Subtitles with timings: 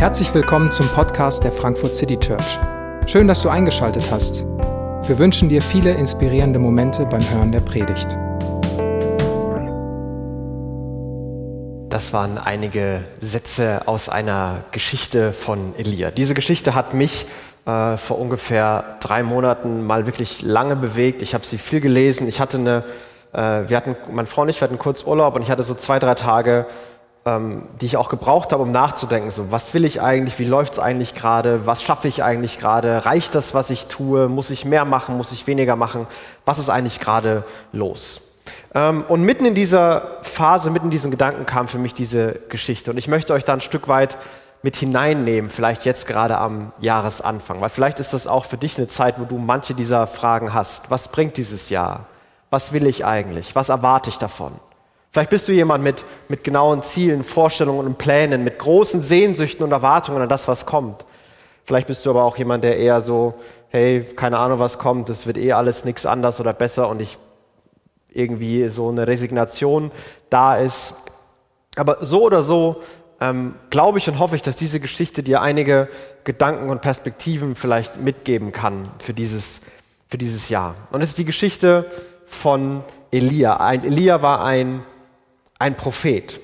[0.00, 2.58] Herzlich willkommen zum Podcast der Frankfurt City Church.
[3.06, 4.46] Schön, dass du eingeschaltet hast.
[5.06, 8.08] Wir wünschen dir viele inspirierende Momente beim Hören der Predigt.
[11.90, 16.10] Das waren einige Sätze aus einer Geschichte von Elia.
[16.10, 17.26] Diese Geschichte hat mich
[17.66, 21.20] äh, vor ungefähr drei Monaten mal wirklich lange bewegt.
[21.20, 22.26] Ich habe sie viel gelesen.
[22.26, 22.84] Ich hatte eine,
[23.34, 25.98] äh, wir hatten, mein Freund und ich, hatten kurz Urlaub und ich hatte so zwei,
[25.98, 26.64] drei Tage
[27.26, 30.74] ähm, die ich auch gebraucht habe, um nachzudenken, so was will ich eigentlich, wie läuft
[30.74, 34.64] es eigentlich gerade, was schaffe ich eigentlich gerade, reicht das, was ich tue, muss ich
[34.64, 36.06] mehr machen, muss ich weniger machen,
[36.44, 38.22] was ist eigentlich gerade los?
[38.74, 42.90] Ähm, und mitten in dieser Phase, mitten in diesen Gedanken kam für mich diese Geschichte
[42.90, 44.16] und ich möchte euch da ein Stück weit
[44.62, 48.88] mit hineinnehmen, vielleicht jetzt gerade am Jahresanfang, weil vielleicht ist das auch für dich eine
[48.88, 50.90] Zeit, wo du manche dieser Fragen hast.
[50.90, 52.06] Was bringt dieses Jahr?
[52.50, 53.54] Was will ich eigentlich?
[53.54, 54.52] Was erwarte ich davon?
[55.12, 59.72] Vielleicht bist du jemand mit, mit genauen Zielen, Vorstellungen und Plänen, mit großen Sehnsüchten und
[59.72, 61.04] Erwartungen an das, was kommt.
[61.64, 63.34] Vielleicht bist du aber auch jemand, der eher so,
[63.68, 67.18] hey, keine Ahnung, was kommt, es wird eh alles nichts anders oder besser und ich
[68.12, 69.90] irgendwie so eine Resignation
[70.30, 70.94] da ist.
[71.76, 72.82] Aber so oder so
[73.20, 75.88] ähm, glaube ich und hoffe ich, dass diese Geschichte dir einige
[76.24, 79.60] Gedanken und Perspektiven vielleicht mitgeben kann für dieses,
[80.08, 80.74] für dieses Jahr.
[80.90, 81.86] Und es ist die Geschichte
[82.26, 83.58] von Elia.
[83.58, 84.84] Ein, Elia war ein
[85.60, 86.40] ein Prophet.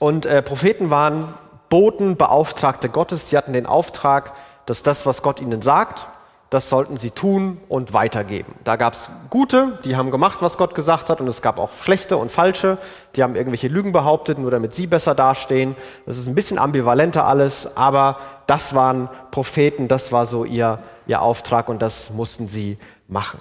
[0.00, 1.34] Und äh, Propheten waren
[1.68, 3.30] Boten, Beauftragte Gottes.
[3.30, 4.32] Sie hatten den Auftrag,
[4.66, 6.08] dass das, was Gott ihnen sagt,
[6.50, 8.54] das sollten sie tun und weitergeben.
[8.62, 11.70] Da gab es gute, die haben gemacht, was Gott gesagt hat, und es gab auch
[11.72, 12.78] schlechte und falsche,
[13.16, 15.74] die haben irgendwelche Lügen behauptet, nur damit sie besser dastehen.
[16.06, 21.22] Das ist ein bisschen ambivalenter alles, aber das waren Propheten, das war so ihr, ihr
[21.22, 22.78] Auftrag und das mussten sie
[23.08, 23.40] machen.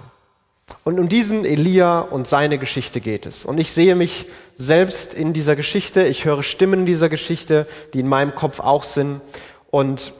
[0.84, 3.46] Und um diesen Elia und seine Geschichte geht es.
[3.46, 4.26] Und ich sehe mich
[4.56, 6.04] selbst in dieser Geschichte.
[6.04, 9.22] Ich höre Stimmen in dieser Geschichte, die in meinem Kopf auch sind.
[9.72, 10.14] Und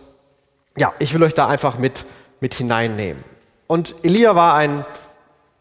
[0.78, 2.06] ja, ich will euch da einfach mit,
[2.40, 3.24] mit hineinnehmen.
[3.68, 4.86] Und Elia war ein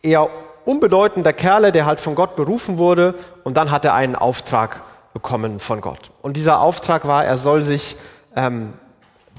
[0.03, 0.29] eher
[0.65, 3.15] unbedeutender Kerle, der halt von Gott berufen wurde.
[3.45, 4.83] Und dann hat er einen Auftrag
[5.13, 6.11] bekommen von Gott.
[6.23, 7.97] Und dieser Auftrag war, er soll sich
[8.37, 8.73] ähm,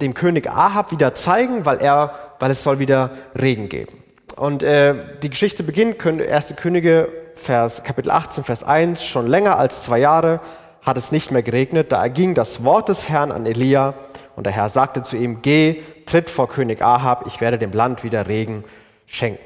[0.01, 4.02] dem König Ahab wieder zeigen, weil, er, weil es soll wieder Regen geben.
[4.35, 6.55] Und äh, die Geschichte beginnt, 1.
[6.55, 10.39] Könige, Vers, Kapitel 18, Vers 1, schon länger als zwei Jahre
[10.81, 11.91] hat es nicht mehr geregnet.
[11.91, 13.93] Da erging das Wort des Herrn an Elia
[14.35, 18.03] und der Herr sagte zu ihm, geh, tritt vor König Ahab, ich werde dem Land
[18.03, 18.63] wieder Regen
[19.05, 19.43] schenken.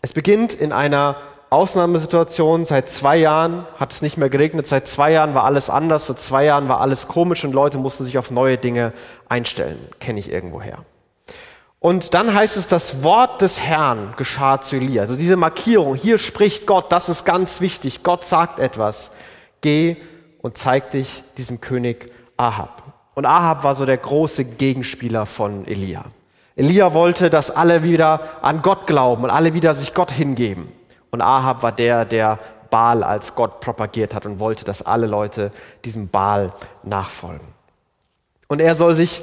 [0.00, 1.16] Es beginnt in einer
[1.50, 2.64] Ausnahmesituation.
[2.64, 4.66] Seit zwei Jahren hat es nicht mehr geregnet.
[4.66, 6.06] Seit zwei Jahren war alles anders.
[6.06, 8.92] Seit zwei Jahren war alles komisch und Leute mussten sich auf neue Dinge
[9.28, 9.78] einstellen.
[9.98, 10.84] Kenne ich irgendwoher.
[11.86, 15.02] Und dann heißt es, das Wort des Herrn geschah zu Elia.
[15.02, 18.02] Also diese Markierung, hier spricht Gott, das ist ganz wichtig.
[18.02, 19.12] Gott sagt etwas.
[19.60, 19.96] Geh
[20.42, 22.82] und zeig dich diesem König Ahab.
[23.14, 26.06] Und Ahab war so der große Gegenspieler von Elia.
[26.56, 30.72] Elia wollte, dass alle wieder an Gott glauben und alle wieder sich Gott hingeben.
[31.12, 35.52] Und Ahab war der, der Baal als Gott propagiert hat und wollte, dass alle Leute
[35.84, 37.46] diesem Baal nachfolgen.
[38.48, 39.22] Und er soll sich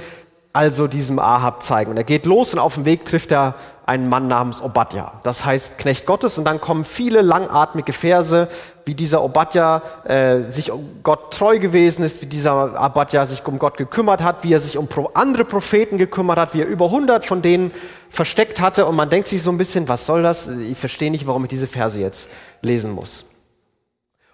[0.53, 1.90] also diesem Ahab zeigen.
[1.90, 3.56] Und er geht los und auf dem Weg trifft er
[3.88, 5.14] einen Mann namens Obadja.
[5.24, 6.38] Das heißt Knecht Gottes.
[6.38, 8.47] Und dann kommen viele langatmige Verse,
[8.86, 13.58] wie dieser Obadja äh, sich um Gott treu gewesen ist, wie dieser Obadja sich um
[13.58, 17.25] Gott gekümmert hat, wie er sich um andere Propheten gekümmert hat, wie er über 100
[17.25, 17.72] von denen
[18.12, 18.86] versteckt hatte.
[18.86, 20.47] Und man denkt sich so ein bisschen, was soll das?
[20.47, 22.30] Ich verstehe nicht, warum ich diese Verse jetzt
[22.62, 23.25] lesen muss.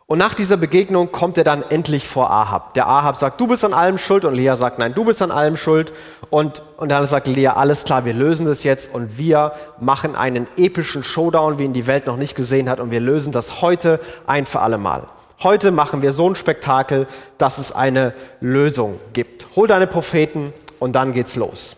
[0.09, 2.73] Und nach dieser Begegnung kommt er dann endlich vor Ahab.
[2.73, 4.25] Der Ahab sagt, du bist an allem schuld.
[4.25, 5.93] Und Lea sagt, nein, du bist an allem schuld.
[6.31, 10.47] Und, und dann sagt Lea, alles klar, wir lösen das jetzt und wir machen einen
[10.57, 12.79] epischen Showdown, wie ihn die Welt noch nicht gesehen hat.
[12.79, 15.03] Und wir lösen das heute ein für alle Mal.
[15.43, 17.05] Heute machen wir so ein Spektakel,
[17.37, 19.45] dass es eine Lösung gibt.
[19.55, 21.75] Hol deine Propheten und dann geht's los.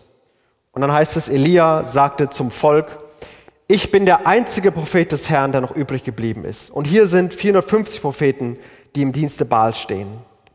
[0.72, 2.96] Und dann heißt es, Elia sagte zum Volk,
[3.68, 6.70] ich bin der einzige Prophet des Herrn, der noch übrig geblieben ist.
[6.70, 8.58] Und hier sind 450 Propheten,
[8.94, 10.08] die im Dienste Baal stehen.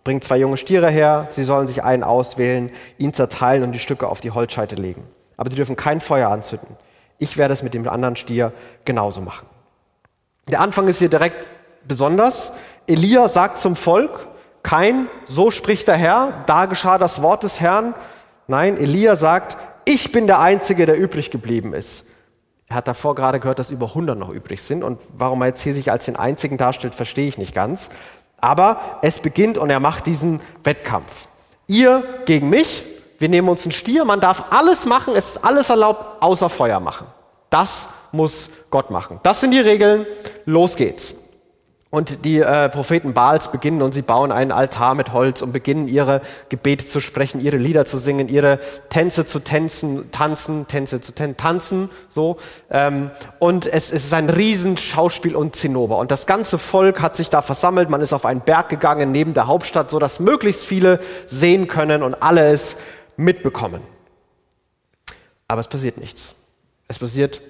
[0.03, 4.07] Bringt zwei junge Stiere her, sie sollen sich einen auswählen, ihn zerteilen und die Stücke
[4.07, 5.03] auf die Holzscheite legen.
[5.35, 6.77] Aber sie dürfen kein Feuer anzünden.
[7.17, 8.53] Ich werde es mit dem anderen Stier
[8.85, 9.47] genauso machen.
[10.49, 11.47] Der Anfang ist hier direkt
[11.87, 12.51] besonders.
[12.87, 14.27] Elia sagt zum Volk,
[14.63, 17.93] kein, so spricht der Herr, da geschah das Wort des Herrn.
[18.47, 22.06] Nein, Elia sagt, ich bin der Einzige, der übrig geblieben ist.
[22.67, 24.83] Er hat davor gerade gehört, dass über 100 noch übrig sind.
[24.83, 27.89] Und warum er jetzt hier sich als den einzigen darstellt, verstehe ich nicht ganz.
[28.39, 31.27] Aber es beginnt und er macht diesen Wettkampf.
[31.67, 32.83] Ihr gegen mich,
[33.19, 36.79] wir nehmen uns einen Stier, man darf alles machen, es ist alles erlaubt, außer Feuer
[36.79, 37.07] machen.
[37.49, 39.19] Das muss Gott machen.
[39.23, 40.05] Das sind die Regeln,
[40.45, 41.15] los geht's.
[41.89, 45.87] Und die äh, Propheten Baals beginnen und sie bauen einen Altar mit Holz und beginnen
[45.87, 46.19] ihre
[46.49, 51.37] Gebete zu sprechen, ihre Lieder zu singen, ihre Tänze zu tänzen, tanzen, Tänze zu tän
[51.37, 52.37] tanzen, so.
[52.69, 55.97] Ähm, und es, es ist ein Riesenschauspiel und Zinnober.
[55.97, 57.89] Und das ganze Volk hat sich da versammelt.
[57.89, 62.03] Man ist auf einen Berg gegangen neben der Hauptstadt, so dass möglichst viele sehen können
[62.03, 62.75] und alle es
[63.15, 63.81] mitbekommen.
[65.47, 66.35] Aber es passiert nichts.
[66.89, 67.41] Es passiert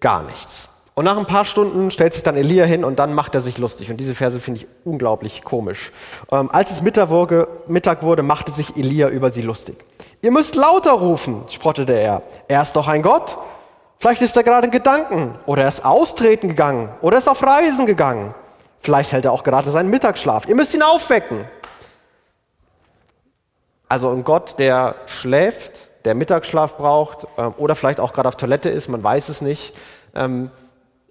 [0.00, 0.68] gar nichts.
[0.98, 3.58] Und nach ein paar Stunden stellt sich dann Elia hin und dann macht er sich
[3.58, 3.90] lustig.
[3.90, 5.92] Und diese Verse finde ich unglaublich komisch.
[6.32, 9.76] Ähm, als es Mittag wurde, machte sich Elia über sie lustig.
[10.22, 12.22] Ihr müsst lauter rufen, spottete er.
[12.48, 13.36] Er ist doch ein Gott.
[13.98, 17.42] Vielleicht ist er gerade in Gedanken oder er ist austreten gegangen oder er ist auf
[17.42, 18.34] Reisen gegangen.
[18.80, 20.48] Vielleicht hält er auch gerade seinen Mittagsschlaf.
[20.48, 21.44] Ihr müsst ihn aufwecken.
[23.86, 28.70] Also ein Gott, der schläft, der Mittagsschlaf braucht ähm, oder vielleicht auch gerade auf Toilette
[28.70, 29.74] ist, man weiß es nicht.
[30.14, 30.50] Ähm,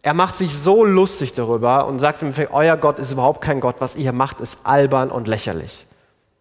[0.06, 3.78] er macht sich so lustig darüber und sagt im euer Gott ist überhaupt kein Gott,
[3.80, 5.88] was ihr hier macht, ist albern und lächerlich.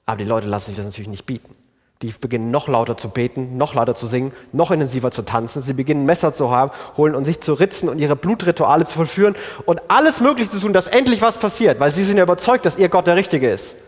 [0.05, 1.57] Aber die Leute lassen sich das natürlich nicht bieten.
[2.03, 5.63] Die beginnen noch lauter zu beten, noch lauter zu singen, noch intensiver zu tanzen.
[5.63, 9.35] Sie beginnen Messer zu haben, holen und sich zu ritzen und ihre Blutrituale zu vollführen
[9.65, 12.79] und alles Mögliche zu tun, dass endlich was passiert, weil sie sind ja überzeugt, dass
[12.79, 13.79] ihr Gott der Richtige ist.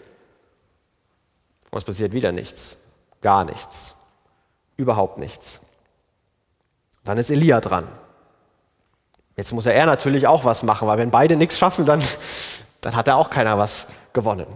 [1.71, 2.79] Und es passiert wieder nichts.
[3.21, 3.95] Gar nichts.
[4.79, 5.61] Überhaupt nichts.
[7.05, 7.87] Dann ist Elia dran.
[9.37, 12.03] Jetzt muss er natürlich auch was machen, weil wenn beide nichts schaffen, dann,
[12.81, 14.47] dann hat er auch keiner was gewonnen.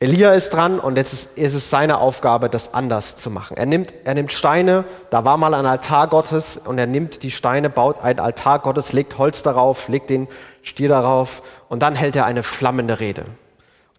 [0.00, 3.56] Elia ist dran und jetzt ist, ist, es seine Aufgabe, das anders zu machen.
[3.56, 7.32] Er nimmt, er nimmt Steine, da war mal ein Altar Gottes und er nimmt die
[7.32, 10.28] Steine, baut ein Altar Gottes, legt Holz darauf, legt den
[10.62, 13.24] Stier darauf und dann hält er eine flammende Rede.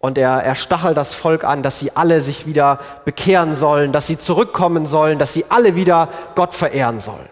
[0.00, 4.06] Und er, er stachelt das Volk an, dass sie alle sich wieder bekehren sollen, dass
[4.06, 7.28] sie zurückkommen sollen, dass sie alle wieder Gott verehren sollen.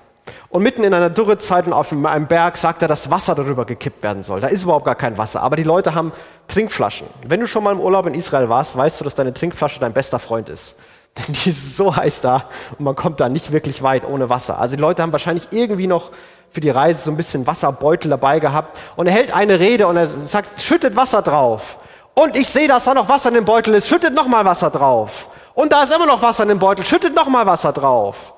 [0.50, 4.03] Und mitten in einer Dürrezeit und auf einem Berg sagt er, dass Wasser darüber gekippt
[4.03, 4.41] werden soll.
[4.41, 6.12] Da ist überhaupt gar kein Wasser, aber die Leute haben
[6.47, 7.06] Trinkflaschen.
[7.27, 9.93] Wenn du schon mal im Urlaub in Israel warst, weißt du, dass deine Trinkflasche dein
[9.93, 10.77] bester Freund ist.
[11.19, 12.45] Denn die ist so heiß da
[12.79, 14.59] und man kommt da nicht wirklich weit ohne Wasser.
[14.59, 16.12] Also die Leute haben wahrscheinlich irgendwie noch
[16.50, 18.79] für die Reise so ein bisschen Wasserbeutel dabei gehabt.
[18.97, 21.79] Und er hält eine Rede und er sagt, schüttet Wasser drauf.
[22.15, 23.87] Und ich sehe, dass da noch Wasser in dem Beutel ist.
[23.87, 25.29] Schüttet noch mal Wasser drauf.
[25.55, 26.85] Und da ist immer noch Wasser in dem Beutel.
[26.85, 28.35] Schüttet noch mal Wasser drauf.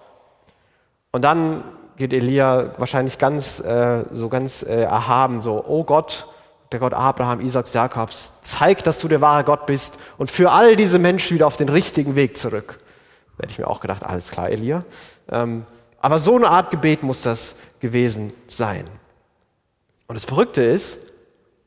[1.12, 1.62] Und dann
[2.00, 6.26] geht Elia wahrscheinlich ganz, äh, so ganz äh, erhaben, so, oh Gott,
[6.73, 10.76] der Gott Abraham, Isaaks, Jakobs, zeig, dass du der wahre Gott bist und für all
[10.76, 12.79] diese Menschen wieder auf den richtigen Weg zurück.
[13.37, 14.85] Da hätte ich mir auch gedacht, alles klar, Elia.
[15.31, 15.67] Ähm,
[16.00, 18.87] aber so eine Art Gebet muss das gewesen sein.
[20.06, 21.00] Und das Verrückte ist,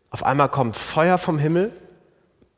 [0.09, 1.71] auf einmal kommt Feuer vom Himmel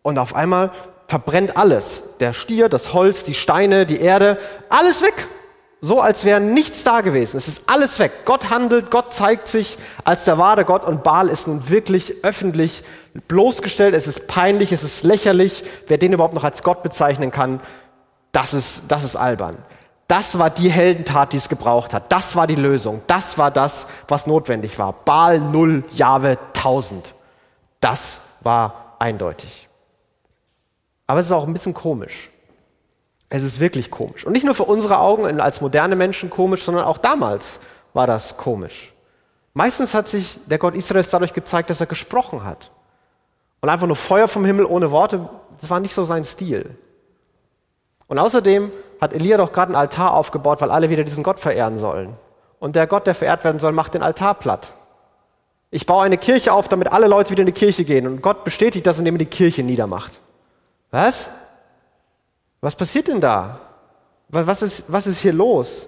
[0.02, 0.72] und auf einmal
[1.08, 2.06] verbrennt alles.
[2.22, 4.38] Der Stier, das Holz, die Steine, die Erde,
[4.70, 5.28] alles weg
[5.82, 7.38] so als wäre nichts da gewesen.
[7.38, 8.26] Es ist alles weg.
[8.26, 12.84] Gott handelt, Gott zeigt sich als der wahre Gott und Baal ist nun wirklich öffentlich
[13.28, 13.94] bloßgestellt.
[13.94, 15.64] Es ist peinlich, es ist lächerlich.
[15.88, 17.60] Wer den überhaupt noch als Gott bezeichnen kann,
[18.32, 19.58] das ist, das ist albern.
[20.08, 22.12] Das war die Heldentat, die es gebraucht hat.
[22.12, 23.02] Das war die Lösung.
[23.08, 24.94] Das war das, was notwendig war.
[24.94, 27.14] Baal 0, Jahwe 1000.
[27.80, 29.68] Das war eindeutig.
[31.08, 32.30] Aber es ist auch ein bisschen komisch.
[33.30, 34.26] Es ist wirklich komisch.
[34.26, 37.60] Und nicht nur für unsere Augen als moderne Menschen komisch, sondern auch damals
[37.94, 38.94] war das komisch.
[39.54, 42.72] Meistens hat sich der Gott Israels dadurch gezeigt, dass er gesprochen hat.
[43.62, 45.28] Und einfach nur Feuer vom Himmel ohne Worte,
[45.60, 46.78] das war nicht so sein Stil.
[48.08, 51.78] Und außerdem hat Elia doch gerade einen Altar aufgebaut, weil alle wieder diesen Gott verehren
[51.78, 52.18] sollen.
[52.60, 54.74] Und der Gott, der verehrt werden soll, macht den Altar platt.
[55.72, 58.08] Ich baue eine Kirche auf, damit alle Leute wieder in die Kirche gehen.
[58.08, 60.22] Und Gott bestätigt das, indem er die Kirche niedermacht.
[60.92, 61.30] Was?
[62.62, 63.60] Was passiert denn da?
[64.30, 65.88] Was ist, was ist hier los?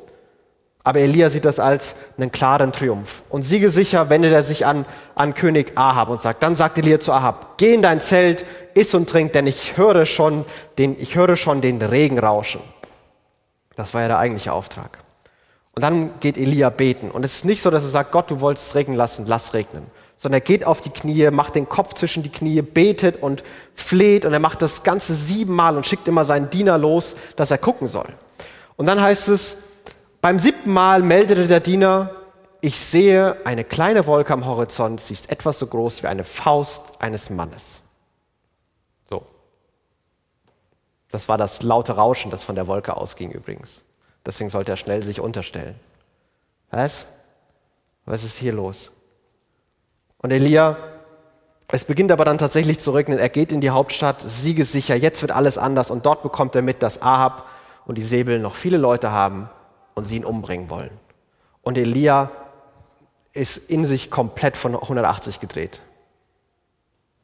[0.84, 3.24] Aber Elia sieht das als einen klaren Triumph.
[3.30, 7.12] Und siegesicher wendet er sich an, an König Ahab und sagt, dann sagt Elia zu
[7.12, 10.46] Ahab, geh in dein Zelt, iss und trink, denn ich höre schon
[10.78, 12.62] den, ich höre schon den Regen rauschen.
[13.76, 15.00] Das war ja der eigentliche Auftrag.
[15.76, 17.12] Und dann geht Elia beten.
[17.12, 19.88] Und es ist nicht so, dass er sagt, Gott, du wolltest regnen lassen, lass regnen
[20.18, 23.44] sondern er geht auf die Knie, macht den Kopf zwischen die Knie, betet und
[23.74, 27.60] fleht und er macht das Ganze siebenmal und schickt immer seinen Diener los, dass er
[27.60, 28.08] gucken soll.
[28.76, 29.58] Und dann heißt es,
[30.20, 32.12] beim siebten Mal meldete der Diener,
[32.62, 37.00] ich sehe eine kleine Wolke am Horizont, sie ist etwas so groß wie eine Faust
[37.00, 37.84] eines Mannes.
[39.08, 39.26] So.
[41.12, 43.84] Das war das laute Rauschen, das von der Wolke ausging übrigens.
[44.26, 45.76] Deswegen sollte er schnell sich unterstellen.
[46.72, 47.06] Was?
[48.06, 48.92] Was ist hier los?
[50.20, 50.78] Und Elia,
[51.70, 53.20] es beginnt aber dann tatsächlich zu regnen.
[53.20, 54.96] Er geht in die Hauptstadt, siegessicher.
[54.96, 55.92] Jetzt wird alles anders.
[55.92, 57.48] Und dort bekommt er mit, dass Ahab
[57.86, 59.50] und die Säbel noch viele Leute haben
[59.94, 60.92] und sie ihn umbringen wollen.
[61.62, 62.32] Und Elia
[63.34, 65.82] ist in sich komplett von 180 gedreht.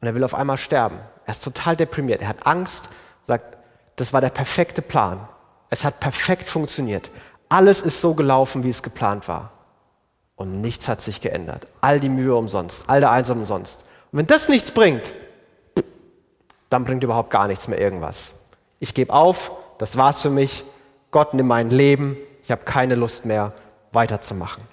[0.01, 0.99] Und er will auf einmal sterben.
[1.25, 2.21] Er ist total deprimiert.
[2.21, 2.89] Er hat Angst,
[3.25, 3.57] sagt,
[3.95, 5.27] das war der perfekte Plan.
[5.69, 7.09] Es hat perfekt funktioniert.
[7.47, 9.52] Alles ist so gelaufen, wie es geplant war.
[10.35, 11.67] Und nichts hat sich geändert.
[11.81, 13.85] All die Mühe umsonst, all der Einsam umsonst.
[14.11, 15.13] Und wenn das nichts bringt,
[16.69, 18.33] dann bringt überhaupt gar nichts mehr irgendwas.
[18.79, 20.63] Ich gebe auf, das war's für mich.
[21.11, 22.17] Gott nimm mein Leben.
[22.41, 23.53] Ich habe keine Lust mehr,
[23.91, 24.63] weiterzumachen.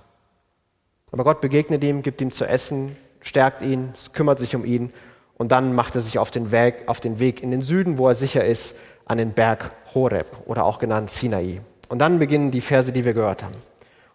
[1.13, 4.93] Aber Gott begegnet ihm, gibt ihm zu essen, stärkt ihn, kümmert sich um ihn
[5.37, 8.09] und dann macht er sich auf den, Weg, auf den Weg in den Süden, wo
[8.09, 8.75] er sicher ist,
[9.07, 11.61] an den Berg Horeb oder auch genannt Sinai.
[11.89, 13.57] Und dann beginnen die Verse, die wir gehört haben.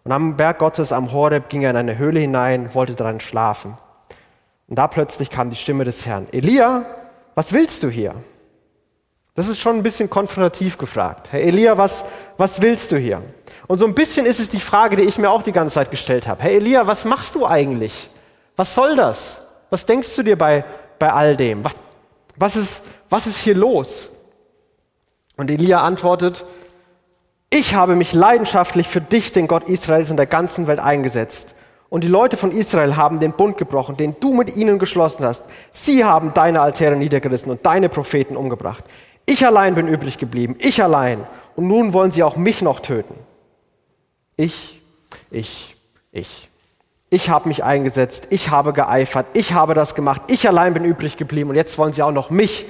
[0.06, 3.76] Und am Berg Gottes am Horeb ging er in eine Höhle hinein, wollte daran schlafen.
[4.68, 6.28] Und da plötzlich kam die Stimme des Herrn.
[6.30, 6.86] Elia,
[7.34, 8.14] was willst du hier?
[9.34, 11.32] Das ist schon ein bisschen konfrontativ gefragt.
[11.32, 12.04] Herr Elia, was,
[12.36, 13.20] was willst du hier?
[13.66, 15.90] Und so ein bisschen ist es die Frage, die ich mir auch die ganze Zeit
[15.90, 16.40] gestellt habe.
[16.40, 18.08] Herr Elia, was machst du eigentlich?
[18.54, 19.40] Was soll das?
[19.70, 20.64] Was denkst du dir bei,
[21.00, 21.64] bei all dem?
[21.64, 21.74] Was,
[22.36, 24.08] was, ist, was ist hier los?
[25.36, 26.44] Und Elia antwortet,
[27.50, 31.54] ich habe mich leidenschaftlich für dich, den Gott Israels und der ganzen Welt eingesetzt.
[31.88, 35.44] Und die Leute von Israel haben den Bund gebrochen, den du mit ihnen geschlossen hast.
[35.70, 38.84] Sie haben deine Altäre niedergerissen und deine Propheten umgebracht.
[39.24, 41.26] Ich allein bin übrig geblieben, ich allein.
[41.54, 43.14] Und nun wollen sie auch mich noch töten.
[44.36, 44.82] Ich,
[45.30, 45.76] ich,
[46.12, 46.50] ich.
[47.08, 51.16] Ich habe mich eingesetzt, ich habe geeifert, ich habe das gemacht, ich allein bin übrig
[51.16, 52.66] geblieben und jetzt wollen sie auch noch mich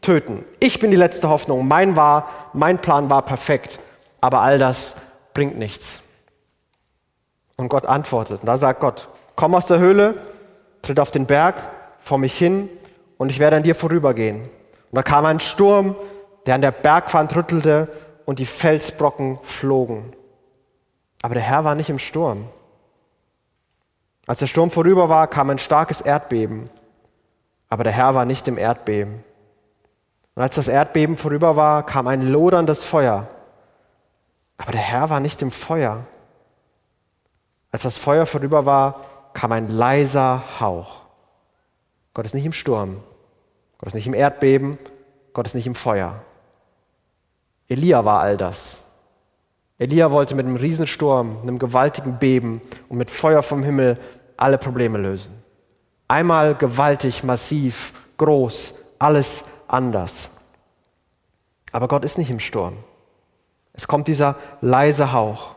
[0.00, 0.44] töten.
[0.60, 1.66] Ich bin die letzte Hoffnung.
[1.66, 3.80] Mein war, mein Plan war perfekt,
[4.20, 4.96] aber all das
[5.34, 6.02] bringt nichts.
[7.56, 8.40] Und Gott antwortet.
[8.40, 10.14] Und da sagt Gott: Komm aus der Höhle,
[10.82, 11.56] tritt auf den Berg
[12.00, 12.68] vor mich hin
[13.18, 14.42] und ich werde an dir vorübergehen.
[14.42, 15.94] Und da kam ein Sturm,
[16.46, 17.88] der an der Bergwand rüttelte
[18.24, 20.12] und die Felsbrocken flogen.
[21.22, 22.48] Aber der Herr war nicht im Sturm.
[24.26, 26.70] Als der Sturm vorüber war, kam ein starkes Erdbeben.
[27.68, 29.22] Aber der Herr war nicht im Erdbeben.
[30.34, 33.28] Und als das Erdbeben vorüber war, kam ein loderndes Feuer.
[34.60, 36.04] Aber der Herr war nicht im Feuer.
[37.72, 39.00] Als das Feuer vorüber war,
[39.32, 41.00] kam ein leiser Hauch.
[42.12, 43.02] Gott ist nicht im Sturm.
[43.78, 44.78] Gott ist nicht im Erdbeben.
[45.32, 46.20] Gott ist nicht im Feuer.
[47.68, 48.84] Elia war all das.
[49.78, 53.98] Elia wollte mit einem Riesensturm, einem gewaltigen Beben und mit Feuer vom Himmel
[54.36, 55.42] alle Probleme lösen.
[56.06, 60.30] Einmal gewaltig, massiv, groß, alles anders.
[61.72, 62.76] Aber Gott ist nicht im Sturm.
[63.72, 65.54] Es kommt dieser leise Hauch.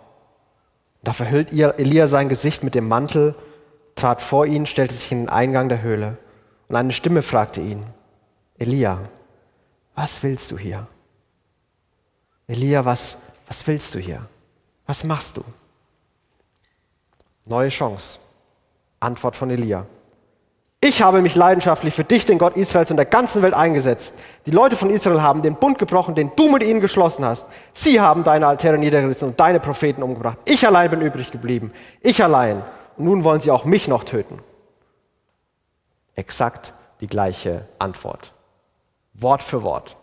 [1.03, 3.35] Da verhüllt Elia sein Gesicht mit dem Mantel,
[3.95, 6.17] trat vor ihn, stellte sich in den Eingang der Höhle.
[6.67, 7.85] Und eine Stimme fragte ihn,
[8.57, 8.99] Elia,
[9.95, 10.87] was willst du hier?
[12.47, 13.17] Elia, was,
[13.47, 14.25] was willst du hier?
[14.85, 15.43] Was machst du?
[17.45, 18.19] Neue Chance.
[18.99, 19.85] Antwort von Elia.
[20.85, 24.13] Ich habe mich leidenschaftlich für dich, den Gott Israels und der ganzen Welt eingesetzt.
[24.45, 27.47] Die Leute von Israel haben den Bund gebrochen, den du mit ihnen geschlossen hast.
[27.71, 30.39] Sie haben deine Altäre niedergerissen und deine Propheten umgebracht.
[30.43, 31.71] Ich allein bin übrig geblieben.
[32.01, 32.63] Ich allein.
[32.97, 34.39] Und nun wollen sie auch mich noch töten.
[36.15, 38.33] Exakt die gleiche Antwort.
[39.13, 39.95] Wort für Wort.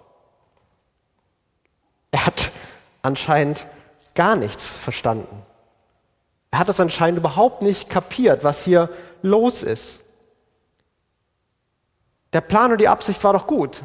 [2.11, 2.53] Er hat
[3.03, 3.67] anscheinend
[4.15, 5.43] gar nichts verstanden.
[6.51, 8.89] Er hat das anscheinend überhaupt nicht kapiert, was hier
[9.21, 10.05] los ist.
[12.33, 13.83] Der Plan und die Absicht war doch gut.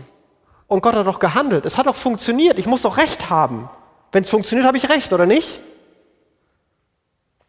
[0.68, 1.66] Und Gott hat doch gehandelt.
[1.66, 2.60] Es hat doch funktioniert.
[2.60, 3.70] Ich muss doch Recht haben.
[4.12, 5.60] Wenn es funktioniert, habe ich Recht, oder nicht?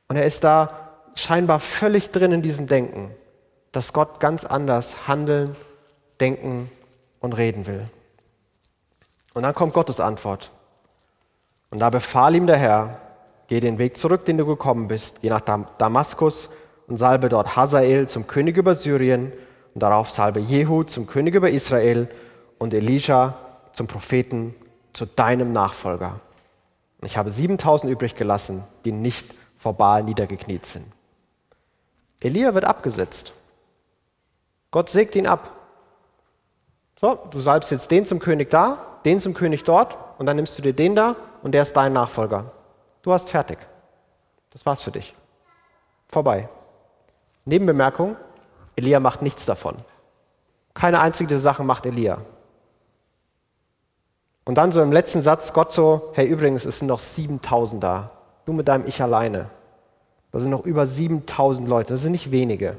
[0.08, 0.70] Und er ist da
[1.14, 3.10] scheinbar völlig drin in diesem Denken,
[3.72, 5.56] dass Gott ganz anders handeln,
[6.20, 6.70] denken
[7.20, 7.88] und reden will.
[9.34, 10.50] Und dann kommt Gottes Antwort.
[11.70, 13.00] Und da befahl ihm der Herr,
[13.48, 15.40] Geh den Weg zurück, den du gekommen bist, geh nach
[15.78, 16.48] Damaskus
[16.88, 19.32] und salbe dort Hazael zum König über Syrien
[19.76, 22.08] und darauf salbe Jehu zum König über Israel
[22.56, 23.34] und Elisha
[23.72, 24.54] zum Propheten
[24.94, 26.18] zu deinem Nachfolger.
[26.98, 30.86] Und ich habe 7000 übrig gelassen, die nicht vor Baal niedergekniet sind.
[32.22, 33.34] Elia wird abgesetzt.
[34.70, 35.50] Gott sägt ihn ab.
[36.98, 40.56] So, du salbst jetzt den zum König da, den zum König dort und dann nimmst
[40.56, 42.50] du dir den da und der ist dein Nachfolger.
[43.02, 43.58] Du hast fertig.
[44.48, 45.14] Das war's für dich.
[46.08, 46.48] Vorbei.
[47.44, 48.16] Nebenbemerkung,
[48.76, 49.76] Elia macht nichts davon.
[50.74, 52.18] Keine einzige Sache macht Elia.
[54.44, 58.10] Und dann so im letzten Satz Gott so, hey übrigens, es sind noch 7000 da.
[58.44, 59.50] Du mit deinem Ich alleine.
[60.30, 61.94] Da sind noch über 7000 Leute.
[61.94, 62.76] Das sind nicht wenige,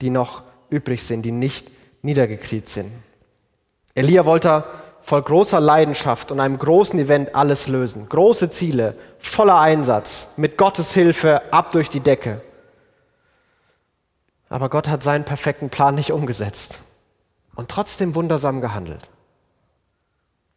[0.00, 1.68] die noch übrig sind, die nicht
[2.02, 2.92] niedergekriegt sind.
[3.94, 4.64] Elia wollte
[5.00, 8.08] voll großer Leidenschaft und einem großen Event alles lösen.
[8.08, 12.42] Große Ziele, voller Einsatz, mit Gottes Hilfe ab durch die Decke.
[14.48, 16.78] Aber Gott hat seinen perfekten Plan nicht umgesetzt.
[17.56, 19.08] und trotzdem wundersam gehandelt.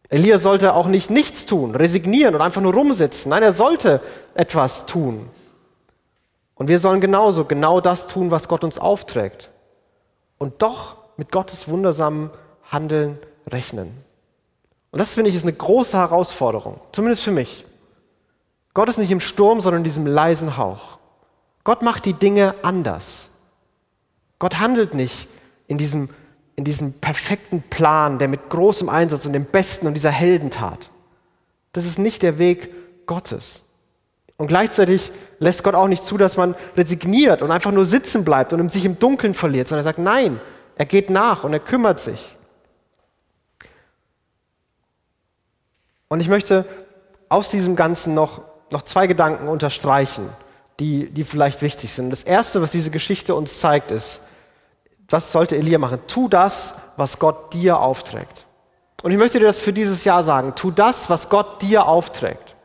[0.09, 3.29] Elia sollte auch nicht nichts tun, resignieren und einfach nur rumsitzen.
[3.29, 4.01] Nein, er sollte
[4.33, 5.29] etwas tun.
[6.55, 9.49] Und wir sollen genauso genau das tun, was Gott uns aufträgt.
[10.39, 12.31] Und doch mit Gottes wundersamen
[12.69, 13.17] Handeln
[13.47, 13.95] rechnen.
[14.91, 17.65] Und das finde ich ist eine große Herausforderung, zumindest für mich.
[18.73, 20.97] Gott ist nicht im Sturm, sondern in diesem leisen Hauch.
[21.63, 23.28] Gott macht die Dinge anders.
[24.39, 25.27] Gott handelt nicht
[25.67, 26.09] in diesem
[26.59, 30.89] in diesem perfekten Plan, der mit großem Einsatz und dem Besten und dieser Heldentat.
[31.71, 32.69] Das ist nicht der Weg
[33.05, 33.63] Gottes.
[34.35, 38.51] Und gleichzeitig lässt Gott auch nicht zu, dass man resigniert und einfach nur sitzen bleibt
[38.51, 40.41] und sich im Dunkeln verliert, sondern er sagt, nein,
[40.75, 42.35] er geht nach und er kümmert sich.
[46.09, 46.65] Und ich möchte
[47.29, 50.27] aus diesem Ganzen noch, noch zwei Gedanken unterstreichen,
[50.81, 52.09] die, die vielleicht wichtig sind.
[52.09, 54.23] Das Erste, was diese Geschichte uns zeigt, ist,
[55.09, 55.99] was sollte Elia machen?
[56.07, 58.45] Tu das, was Gott dir aufträgt.
[59.01, 60.53] Und ich möchte dir das für dieses Jahr sagen.
[60.55, 62.55] Tu das, was Gott dir aufträgt.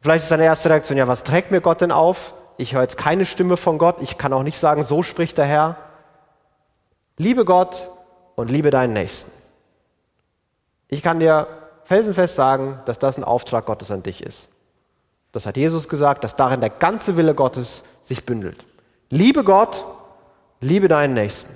[0.00, 2.34] Vielleicht ist deine erste Reaktion, ja, was trägt mir Gott denn auf?
[2.58, 3.96] Ich höre jetzt keine Stimme von Gott.
[4.00, 5.76] Ich kann auch nicht sagen, so spricht der Herr.
[7.18, 7.90] Liebe Gott
[8.34, 9.30] und liebe deinen Nächsten.
[10.88, 11.46] Ich kann dir
[11.84, 14.48] felsenfest sagen, dass das ein Auftrag Gottes an dich ist.
[15.32, 18.64] Das hat Jesus gesagt, dass darin der ganze Wille Gottes sich bündelt.
[19.10, 19.84] Liebe Gott,
[20.60, 21.54] liebe deinen Nächsten.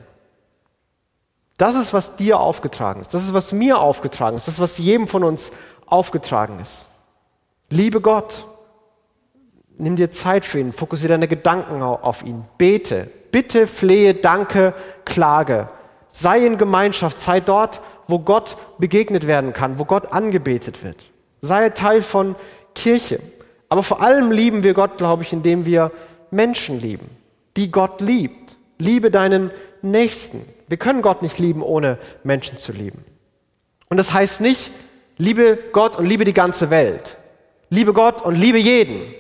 [1.61, 3.13] Das ist, was dir aufgetragen ist.
[3.13, 4.49] Das ist, was mir aufgetragen ist.
[4.49, 5.53] Das ist, was jedem von uns
[5.85, 6.89] aufgetragen ist.
[7.69, 8.47] Liebe Gott.
[9.77, 10.73] Nimm dir Zeit für ihn.
[10.73, 12.45] Fokussiere deine Gedanken auf ihn.
[12.57, 13.11] Bete.
[13.31, 14.73] Bitte, flehe, danke,
[15.05, 15.69] klage.
[16.09, 17.19] Sei in Gemeinschaft.
[17.19, 21.05] Sei dort, wo Gott begegnet werden kann, wo Gott angebetet wird.
[21.43, 22.37] Sei Teil von
[22.75, 23.21] Kirche.
[23.69, 25.93] Aber vor allem lieben wir Gott, glaube ich, indem wir
[26.31, 27.11] Menschen lieben,
[27.59, 28.57] die Gott liebt.
[28.79, 29.51] Liebe deinen
[29.83, 30.47] Nächsten.
[30.69, 33.05] Wir können Gott nicht lieben, ohne Menschen zu lieben.
[33.89, 34.71] Und das heißt nicht,
[35.19, 37.17] liebe Gott und liebe die ganze Welt.
[37.69, 39.15] Liebe Gott und liebe jeden.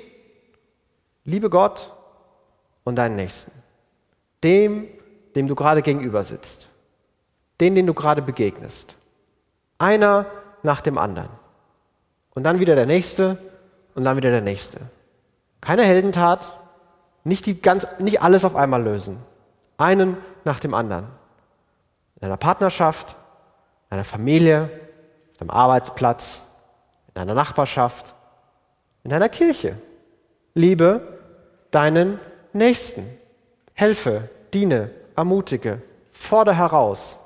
[1.24, 1.92] Liebe Gott
[2.84, 3.52] und deinen Nächsten.
[4.42, 4.88] Dem,
[5.34, 6.68] dem du gerade gegenüber sitzt.
[7.60, 8.96] Den, den du gerade begegnest.
[9.78, 10.26] Einer
[10.62, 11.30] nach dem anderen.
[12.34, 13.38] Und dann wieder der Nächste
[13.94, 14.80] und dann wieder der Nächste.
[15.60, 16.58] Keine Heldentat,
[17.24, 19.18] nicht, die ganz, nicht alles auf einmal lösen.
[19.80, 21.06] Einen nach dem anderen
[22.16, 23.16] in deiner Partnerschaft,
[23.84, 24.68] in deiner Familie,
[25.32, 26.44] auf deinem Arbeitsplatz,
[27.08, 28.14] in deiner Nachbarschaft,
[29.04, 29.78] in deiner Kirche.
[30.52, 31.18] Liebe
[31.70, 32.20] deinen
[32.52, 33.06] Nächsten.
[33.72, 37.18] Helfe, diene, ermutige, fordere heraus.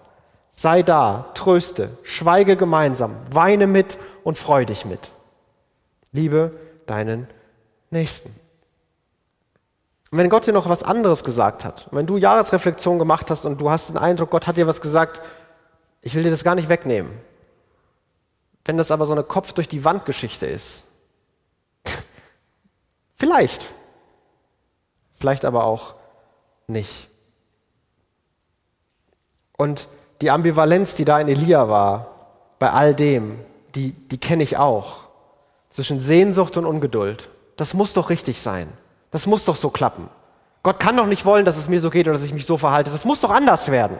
[0.48, 5.10] Sei da, tröste, schweige gemeinsam, weine mit und freu dich mit.
[6.12, 6.52] Liebe
[6.86, 7.26] deinen
[7.90, 8.43] Nächsten.
[10.14, 13.60] Und wenn Gott dir noch was anderes gesagt hat, wenn du Jahresreflexion gemacht hast und
[13.60, 15.20] du hast den Eindruck, Gott hat dir was gesagt,
[16.02, 17.10] ich will dir das gar nicht wegnehmen.
[18.64, 20.84] Wenn das aber so eine Kopf durch die Wand Geschichte ist,
[23.16, 23.68] vielleicht,
[25.18, 25.94] vielleicht aber auch
[26.68, 27.08] nicht.
[29.56, 29.88] Und
[30.20, 32.28] die Ambivalenz, die da in Elia war,
[32.60, 33.40] bei all dem,
[33.74, 35.08] die, die kenne ich auch.
[35.70, 37.30] Zwischen Sehnsucht und Ungeduld.
[37.56, 38.68] Das muss doch richtig sein.
[39.14, 40.08] Das muss doch so klappen.
[40.64, 42.58] Gott kann doch nicht wollen, dass es mir so geht oder dass ich mich so
[42.58, 42.90] verhalte.
[42.90, 43.96] Das muss doch anders werden.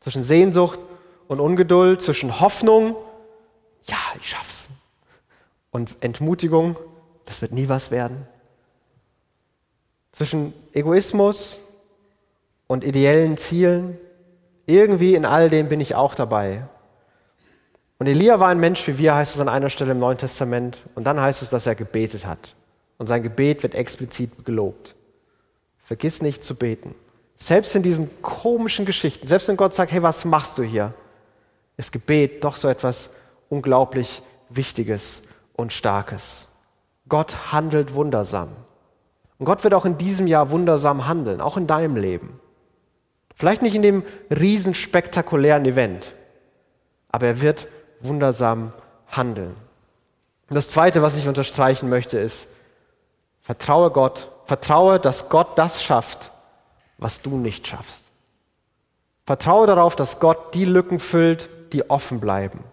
[0.00, 0.80] Zwischen Sehnsucht
[1.28, 2.96] und Ungeduld, zwischen Hoffnung,
[3.84, 4.70] ja, ich schaff's,
[5.70, 6.76] und Entmutigung,
[7.26, 8.26] das wird nie was werden.
[10.10, 11.60] Zwischen Egoismus
[12.66, 13.98] und ideellen Zielen,
[14.66, 16.66] irgendwie in all dem bin ich auch dabei.
[18.00, 20.82] Und Elia war ein Mensch wie wir, heißt es an einer Stelle im Neuen Testament.
[20.96, 22.56] Und dann heißt es, dass er gebetet hat.
[22.98, 24.94] Und sein Gebet wird explizit gelobt.
[25.82, 26.94] Vergiss nicht zu beten.
[27.34, 30.94] Selbst in diesen komischen Geschichten, selbst wenn Gott sagt, hey, was machst du hier,
[31.76, 33.10] ist Gebet doch so etwas
[33.50, 36.48] unglaublich Wichtiges und Starkes.
[37.08, 38.48] Gott handelt wundersam.
[39.38, 42.40] Und Gott wird auch in diesem Jahr wundersam handeln, auch in deinem Leben.
[43.34, 46.14] Vielleicht nicht in dem riesen spektakulären Event,
[47.10, 47.68] aber er wird
[48.00, 48.72] wundersam
[49.08, 49.54] handeln.
[50.48, 52.48] Und das Zweite, was ich unterstreichen möchte, ist,
[53.46, 54.28] Vertraue Gott.
[54.44, 56.32] Vertraue, dass Gott das schafft,
[56.98, 58.02] was du nicht schaffst.
[59.24, 62.64] Vertraue darauf, dass Gott die Lücken füllt, die offen bleiben.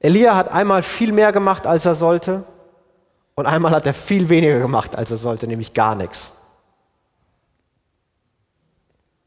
[0.00, 2.44] Elia hat einmal viel mehr gemacht, als er sollte,
[3.34, 6.32] und einmal hat er viel weniger gemacht, als er sollte, nämlich gar nichts.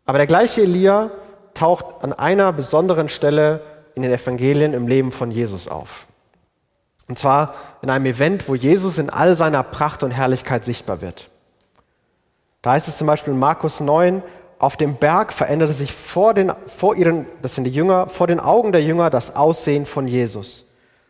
[0.05, 1.11] Aber der gleiche Elia
[1.53, 3.61] taucht an einer besonderen Stelle
[3.93, 6.07] in den Evangelien im Leben von Jesus auf.
[7.11, 11.29] Und zwar in einem Event, wo Jesus in all seiner Pracht und Herrlichkeit sichtbar wird.
[12.61, 14.23] Da heißt es zum Beispiel in Markus 9,
[14.59, 18.39] auf dem Berg veränderte sich vor, den, vor ihren, das sind die Jünger, vor den
[18.39, 20.63] Augen der Jünger das Aussehen von Jesus.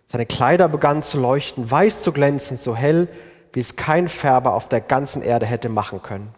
[0.07, 3.07] Seine Kleider begannen zu leuchten, weiß zu glänzen, so hell,
[3.53, 6.33] wie es kein Färber auf der ganzen Erde hätte machen können.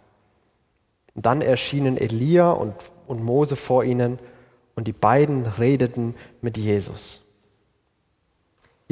[1.15, 2.75] Und dann erschienen Elia und,
[3.07, 4.19] und Mose vor ihnen
[4.75, 7.22] und die beiden redeten mit Jesus.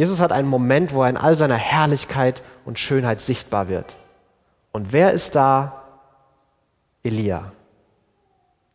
[0.02, 3.96] Jesus hat einen Moment, wo er in all seiner Herrlichkeit und Schönheit sichtbar wird.
[4.72, 5.84] Und wer ist da?
[7.04, 7.52] Elia.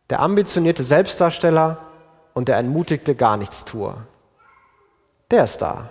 [0.09, 1.79] Der ambitionierte Selbstdarsteller
[2.33, 3.97] und der entmutigte Garnichtstuer.
[5.29, 5.89] Der ist da.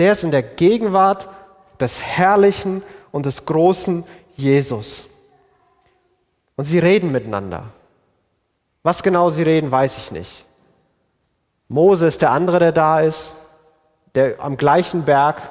[0.00, 1.28] Der ist in der Gegenwart
[1.78, 4.02] des herrlichen und des großen
[4.34, 5.06] Jesus.
[6.56, 7.66] Und sie reden miteinander.
[8.82, 10.44] Was genau sie reden, weiß ich nicht.
[11.68, 13.36] Mose ist der andere, der da ist,
[14.14, 15.42] der am gleichen Berg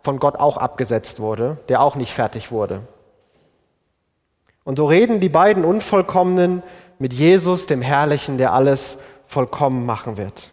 [0.00, 2.82] von Gott auch abgesetzt wurde, der auch nicht fertig wurde.
[4.64, 6.62] Und so reden die beiden Unvollkommenen
[6.98, 10.52] mit Jesus, dem Herrlichen, der alles vollkommen machen wird.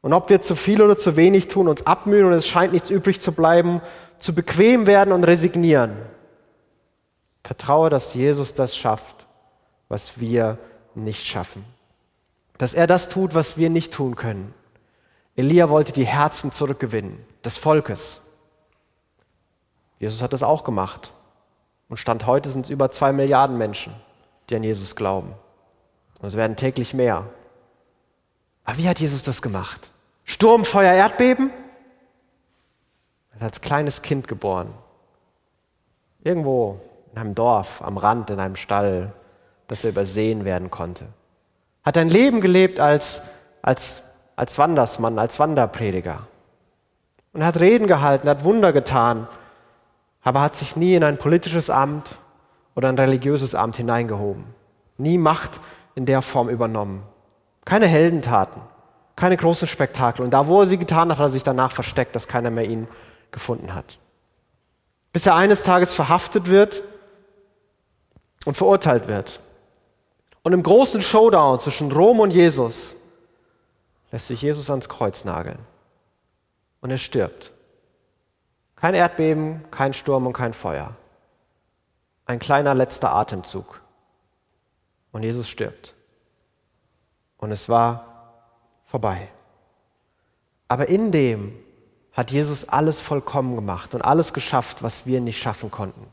[0.00, 2.90] Und ob wir zu viel oder zu wenig tun, uns abmühen und es scheint nichts
[2.90, 3.80] übrig zu bleiben,
[4.18, 5.96] zu bequem werden und resignieren.
[7.44, 9.26] Vertraue, dass Jesus das schafft,
[9.88, 10.58] was wir
[10.94, 11.64] nicht schaffen.
[12.58, 14.54] Dass er das tut, was wir nicht tun können.
[15.36, 18.22] Elia wollte die Herzen zurückgewinnen, des Volkes.
[19.98, 21.12] Jesus hat das auch gemacht.
[21.88, 23.94] Und Stand heute sind es über zwei Milliarden Menschen,
[24.48, 25.34] die an Jesus glauben.
[26.20, 27.26] Und es werden täglich mehr.
[28.64, 29.90] Aber wie hat Jesus das gemacht?
[30.24, 31.50] Sturm, Feuer, Erdbeben?
[33.30, 34.72] Er ist als kleines Kind geboren.
[36.22, 36.80] Irgendwo
[37.12, 39.12] in einem Dorf, am Rand, in einem Stall,
[39.66, 41.06] das er übersehen werden konnte.
[41.82, 43.22] Hat ein Leben gelebt als,
[43.60, 44.02] als,
[44.42, 46.26] als Wandersmann, als Wanderprediger.
[47.32, 49.28] Und hat Reden gehalten, hat Wunder getan,
[50.20, 52.16] aber hat sich nie in ein politisches Amt
[52.74, 54.42] oder ein religiöses Amt hineingehoben.
[54.98, 55.60] Nie Macht
[55.94, 57.04] in der Form übernommen.
[57.64, 58.60] Keine Heldentaten,
[59.14, 60.24] keine großen Spektakel.
[60.24, 62.64] Und da, wo er sie getan hat, hat er sich danach versteckt, dass keiner mehr
[62.64, 62.88] ihn
[63.30, 63.96] gefunden hat.
[65.12, 66.82] Bis er eines Tages verhaftet wird
[68.44, 69.38] und verurteilt wird.
[70.42, 72.96] Und im großen Showdown zwischen Rom und Jesus
[74.12, 75.58] lässt sich Jesus ans Kreuz nageln.
[76.80, 77.52] Und er stirbt.
[78.76, 80.94] Kein Erdbeben, kein Sturm und kein Feuer.
[82.26, 83.80] Ein kleiner letzter Atemzug.
[85.10, 85.94] Und Jesus stirbt.
[87.38, 88.42] Und es war
[88.84, 89.28] vorbei.
[90.68, 91.54] Aber in dem
[92.12, 96.06] hat Jesus alles vollkommen gemacht und alles geschafft, was wir nicht schaffen konnten.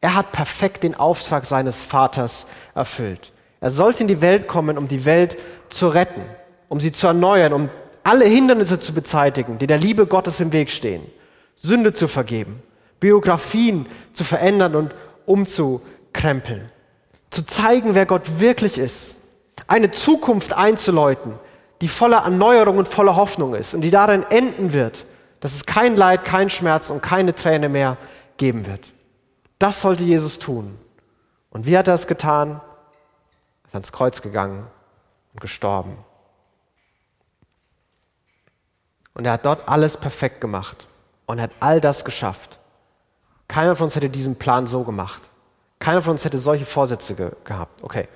[0.00, 3.32] Er hat perfekt den Auftrag seines Vaters erfüllt.
[3.60, 5.36] Er sollte in die Welt kommen, um die Welt
[5.68, 6.24] zu retten,
[6.68, 7.70] um sie zu erneuern, um
[8.04, 11.02] alle Hindernisse zu beseitigen, die der Liebe Gottes im Weg stehen,
[11.54, 12.62] Sünde zu vergeben,
[13.00, 14.94] Biografien zu verändern und
[15.26, 16.70] umzukrempeln,
[17.30, 19.18] zu zeigen, wer Gott wirklich ist,
[19.66, 21.34] eine Zukunft einzuläuten,
[21.80, 25.04] die voller Erneuerung und voller Hoffnung ist und die darin enden wird,
[25.40, 27.96] dass es kein Leid, kein Schmerz und keine Träne mehr
[28.36, 28.92] geben wird.
[29.58, 30.78] Das sollte Jesus tun.
[31.50, 32.60] Und wie hat er es getan?
[33.62, 34.66] Er ist ans Kreuz gegangen
[35.34, 35.96] und gestorben.
[39.18, 40.86] Und er hat dort alles perfekt gemacht
[41.26, 42.60] und hat all das geschafft.
[43.48, 45.28] Keiner von uns hätte diesen Plan so gemacht.
[45.80, 47.82] Keiner von uns hätte solche Vorsätze ge gehabt.
[47.82, 48.06] Okay,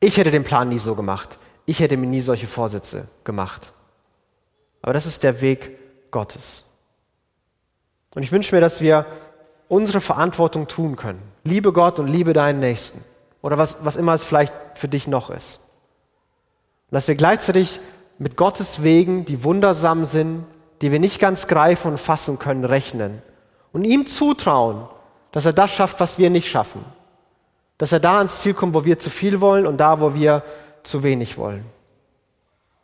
[0.00, 1.38] ich hätte den Plan nie so gemacht.
[1.64, 3.72] Ich hätte mir nie solche Vorsätze gemacht.
[4.82, 5.78] Aber das ist der Weg
[6.10, 6.64] Gottes.
[8.16, 9.06] Und ich wünsche mir, dass wir
[9.68, 11.22] unsere Verantwortung tun können.
[11.44, 13.04] Liebe Gott und liebe deinen Nächsten.
[13.42, 15.60] Oder was, was immer es vielleicht für dich noch ist.
[16.90, 17.78] Und dass wir gleichzeitig
[18.22, 20.44] mit Gottes Wegen, die wundersam sind,
[20.80, 23.20] die wir nicht ganz greifen und fassen können, rechnen.
[23.72, 24.88] Und ihm zutrauen,
[25.32, 26.84] dass er das schafft, was wir nicht schaffen.
[27.78, 30.44] Dass er da ans Ziel kommt, wo wir zu viel wollen und da, wo wir
[30.84, 31.64] zu wenig wollen.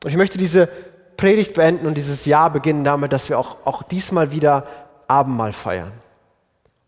[0.02, 0.68] Und ich möchte diese
[1.16, 4.66] Predigt beenden und dieses Jahr beginnen damit, dass wir auch, auch diesmal wieder
[5.06, 5.92] Abendmahl feiern.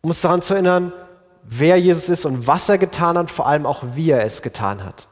[0.00, 0.92] Um uns daran zu erinnern,
[1.44, 4.84] wer Jesus ist und was er getan hat, vor allem auch wie er es getan
[4.84, 5.06] hat.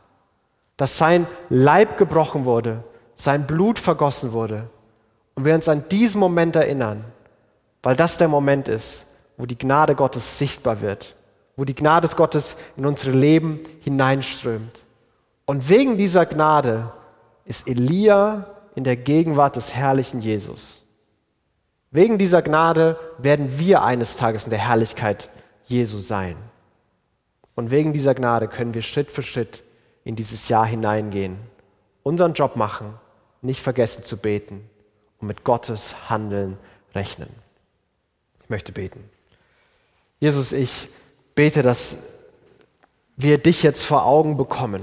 [0.77, 2.83] Dass sein Leib gebrochen wurde,
[3.21, 4.71] sein Blut vergossen wurde.
[5.35, 7.05] Und wir uns an diesen Moment erinnern,
[7.83, 11.15] weil das der Moment ist, wo die Gnade Gottes sichtbar wird,
[11.57, 14.85] wo die Gnade Gottes in unsere Leben hineinströmt.
[15.47, 16.93] Und wegen dieser Gnade
[17.45, 20.85] ist Elia in der Gegenwart des herrlichen Jesus.
[21.91, 25.31] Wegen dieser Gnade werden wir eines Tages in der Herrlichkeit
[25.65, 26.37] Jesu sein.
[27.55, 29.65] Und wegen dieser Gnade können wir Schritt für Schritt
[30.05, 31.39] in dieses Jahr hineingehen,
[32.03, 32.95] unseren Job machen,
[33.43, 34.69] nicht vergessen zu beten
[35.21, 36.59] und mit Gottes Handeln
[36.95, 37.29] rechnen.
[38.43, 39.05] Ich möchte beten.
[40.21, 40.89] Jesus, ich
[41.35, 41.99] bete, dass
[43.17, 44.83] wir dich jetzt vor Augen bekommen.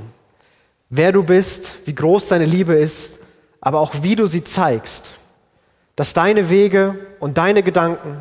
[0.90, 3.20] Wer du bist, wie groß deine Liebe ist,
[3.60, 5.14] aber auch wie du sie zeigst.
[5.96, 8.18] Dass deine Wege und deine Gedanken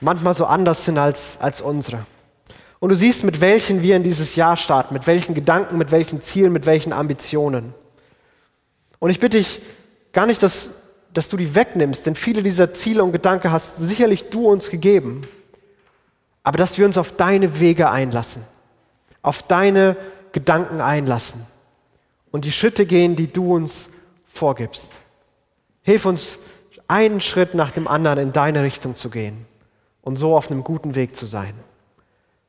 [0.00, 2.06] manchmal so anders sind als, als unsere.
[2.80, 6.22] Und du siehst, mit welchen wir in dieses Jahr starten, mit welchen Gedanken, mit welchen
[6.22, 7.74] Zielen, mit welchen Ambitionen.
[8.98, 9.60] Und ich bitte dich
[10.12, 10.70] gar nicht, dass,
[11.12, 15.26] dass du die wegnimmst, denn viele dieser Ziele und Gedanken hast sicherlich du uns gegeben.
[16.42, 18.42] Aber dass wir uns auf deine Wege einlassen,
[19.22, 19.96] auf deine
[20.32, 21.42] Gedanken einlassen
[22.30, 23.90] und die Schritte gehen, die du uns
[24.26, 24.92] vorgibst.
[25.82, 26.38] Hilf uns,
[26.86, 29.46] einen Schritt nach dem anderen in deine Richtung zu gehen
[30.00, 31.52] und so auf einem guten Weg zu sein.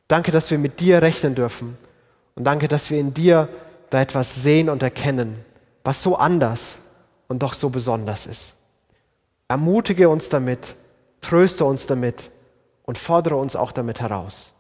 [0.07, 1.77] Danke, dass wir mit dir rechnen dürfen
[2.35, 3.49] und danke, dass wir in dir
[3.89, 5.43] da etwas sehen und erkennen,
[5.83, 6.77] was so anders
[7.27, 8.55] und doch so besonders ist.
[9.47, 10.75] Ermutige uns damit,
[11.21, 12.31] tröste uns damit
[12.83, 14.53] und fordere uns auch damit heraus.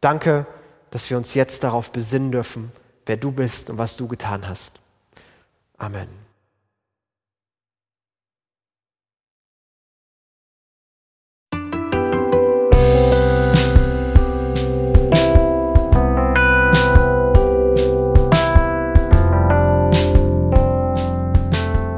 [0.00, 0.46] Danke,
[0.90, 2.72] dass wir uns jetzt darauf besinnen dürfen,
[3.06, 4.80] wer du bist und was du getan hast.
[5.78, 6.19] Amen.